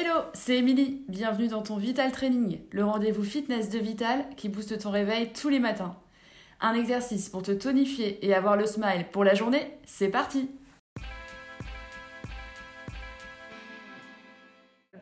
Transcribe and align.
Hello, 0.00 0.20
c'est 0.32 0.58
Émilie. 0.58 1.02
Bienvenue 1.08 1.48
dans 1.48 1.62
ton 1.62 1.76
Vital 1.76 2.12
Training, 2.12 2.60
le 2.70 2.84
rendez-vous 2.84 3.24
fitness 3.24 3.68
de 3.68 3.80
Vital 3.80 4.24
qui 4.36 4.48
booste 4.48 4.78
ton 4.78 4.92
réveil 4.92 5.32
tous 5.32 5.48
les 5.48 5.58
matins. 5.58 5.96
Un 6.60 6.74
exercice 6.74 7.28
pour 7.28 7.42
te 7.42 7.50
tonifier 7.50 8.24
et 8.24 8.32
avoir 8.32 8.56
le 8.56 8.64
smile 8.64 9.06
pour 9.10 9.24
la 9.24 9.34
journée, 9.34 9.76
c'est 9.86 10.06
parti 10.06 10.52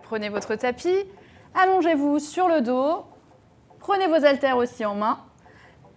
Prenez 0.02 0.30
votre 0.30 0.54
tapis, 0.54 1.04
allongez-vous 1.54 2.18
sur 2.18 2.48
le 2.48 2.62
dos, 2.62 3.04
prenez 3.80 4.06
vos 4.06 4.24
haltères 4.24 4.56
aussi 4.56 4.86
en 4.86 4.94
main. 4.94 5.18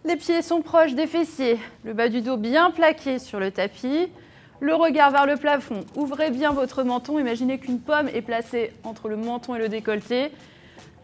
Les 0.04 0.18
pieds 0.18 0.42
sont 0.42 0.62
proches 0.62 0.94
des 0.94 1.08
fessiers, 1.08 1.58
le 1.86 1.94
bas 1.94 2.10
du 2.10 2.20
dos 2.20 2.36
bien 2.36 2.70
plaqué 2.70 3.18
sur 3.18 3.40
le 3.40 3.52
tapis, 3.52 4.12
le 4.60 4.76
regard 4.76 5.12
vers 5.12 5.26
le 5.26 5.38
plafond. 5.38 5.86
Ouvrez 5.96 6.32
bien 6.32 6.52
votre 6.52 6.84
menton, 6.84 7.20
imaginez 7.20 7.60
qu'une 7.60 7.80
pomme 7.80 8.10
est 8.10 8.21
placée 8.21 8.74
entre 8.84 9.10
le 9.10 9.16
menton 9.16 9.55
et 9.55 9.60
le 9.60 9.70
décolleté. 9.70 10.32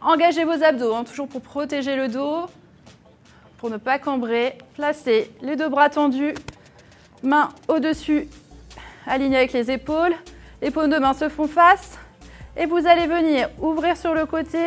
Engagez 0.01 0.43
vos 0.43 0.63
abdos, 0.63 0.93
hein, 0.93 1.03
toujours 1.03 1.27
pour 1.27 1.41
protéger 1.41 1.95
le 1.95 2.07
dos, 2.07 2.45
pour 3.57 3.69
ne 3.69 3.77
pas 3.77 3.97
cambrer. 3.97 4.57
Placez 4.75 5.31
les 5.41 5.55
deux 5.55 5.69
bras 5.69 5.89
tendus, 5.89 6.33
mains 7.23 7.49
au-dessus, 7.67 8.27
alignées 9.07 9.37
avec 9.37 9.53
les 9.53 9.71
épaules. 9.71 10.13
Les 10.61 10.71
paumes 10.71 10.89
de 10.89 10.97
main 10.97 11.13
se 11.13 11.29
font 11.29 11.47
face. 11.47 11.97
Et 12.57 12.65
vous 12.65 12.87
allez 12.87 13.07
venir 13.07 13.49
ouvrir 13.59 13.97
sur 13.97 14.13
le 14.13 14.25
côté. 14.25 14.59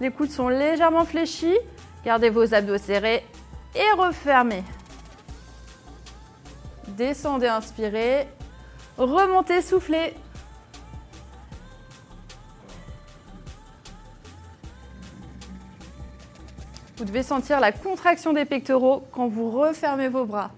Les 0.00 0.10
coudes 0.10 0.30
sont 0.30 0.48
légèrement 0.48 1.04
fléchis. 1.04 1.56
Gardez 2.04 2.30
vos 2.30 2.54
abdos 2.54 2.78
serrés 2.78 3.24
et 3.74 4.00
refermez. 4.00 4.62
Descendez, 6.88 7.48
inspirez. 7.48 8.28
Remontez, 8.96 9.62
soufflez. 9.62 10.14
Vous 16.96 17.04
devez 17.04 17.24
sentir 17.24 17.58
la 17.58 17.72
contraction 17.72 18.32
des 18.32 18.44
pectoraux 18.44 19.04
quand 19.10 19.26
vous 19.26 19.50
refermez 19.50 20.08
vos 20.08 20.24
bras. 20.24 20.52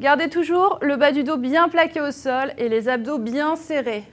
Gardez 0.00 0.28
toujours 0.28 0.78
le 0.82 0.96
bas 0.96 1.12
du 1.12 1.24
dos 1.24 1.36
bien 1.36 1.68
plaqué 1.68 2.00
au 2.00 2.10
sol 2.10 2.52
et 2.58 2.68
les 2.68 2.88
abdos 2.88 3.18
bien 3.18 3.56
serrés. 3.56 4.04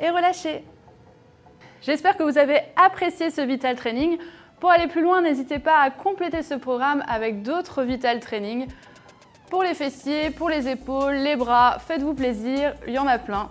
Et 0.00 0.10
relâchez. 0.10 0.64
J'espère 1.82 2.16
que 2.16 2.22
vous 2.22 2.38
avez 2.38 2.60
apprécié 2.76 3.30
ce 3.30 3.40
Vital 3.40 3.76
Training. 3.76 4.18
Pour 4.60 4.72
aller 4.72 4.88
plus 4.88 5.02
loin, 5.02 5.20
n'hésitez 5.20 5.60
pas 5.60 5.80
à 5.80 5.90
compléter 5.90 6.42
ce 6.42 6.54
programme 6.54 7.04
avec 7.06 7.42
d'autres 7.42 7.84
Vital 7.84 8.18
Training 8.18 8.66
pour 9.50 9.62
les 9.62 9.74
fessiers, 9.74 10.30
pour 10.30 10.50
les 10.50 10.68
épaules, 10.68 11.14
les 11.14 11.36
bras. 11.36 11.78
Faites-vous 11.78 12.14
plaisir, 12.14 12.74
il 12.86 12.94
y 12.94 12.98
en 12.98 13.06
a 13.06 13.18
plein. 13.18 13.50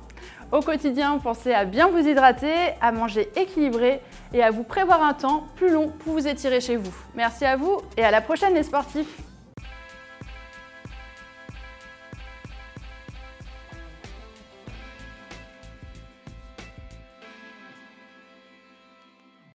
Au 0.52 0.60
quotidien, 0.60 1.18
pensez 1.18 1.54
à 1.54 1.64
bien 1.64 1.88
vous 1.88 2.06
hydrater, 2.06 2.74
à 2.82 2.92
manger 2.92 3.30
équilibré 3.38 4.02
et 4.34 4.44
à 4.44 4.52
vous 4.52 4.64
prévoir 4.64 5.02
un 5.02 5.14
temps 5.14 5.46
plus 5.56 5.70
long 5.70 5.88
pour 5.88 6.14
vous 6.14 6.28
étirer 6.28 6.60
chez 6.60 6.76
vous. 6.76 6.94
Merci 7.16 7.46
à 7.46 7.56
vous 7.56 7.80
et 7.96 8.04
à 8.04 8.12
la 8.12 8.22
prochaine 8.22 8.54
les 8.54 8.64
sportifs 8.64 9.27